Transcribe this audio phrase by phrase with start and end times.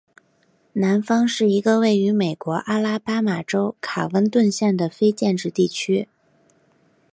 [0.73, 6.07] 南方是一个位于美国阿拉巴马州卡温顿县的非建制地区。